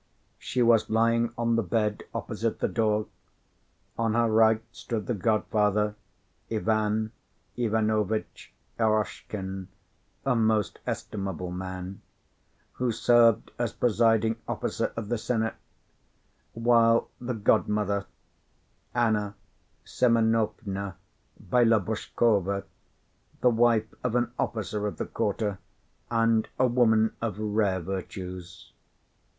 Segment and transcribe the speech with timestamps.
[0.39, 3.05] She was lying on the bed opposite the door;
[3.99, 5.93] on her right stood the godfather,
[6.49, 7.11] Ivan
[7.55, 9.67] Ivanovitch Eroshkin,
[10.25, 12.01] a most estimable man,
[12.71, 15.53] who served as presiding officer of the senate,
[16.53, 18.07] while the godmother,
[18.95, 19.35] Anna
[19.85, 20.95] Semenovna
[21.39, 22.63] Byelobrushkova,
[23.41, 25.59] the wife of an officer of the quarter,
[26.09, 28.73] and a woman of rare virtues.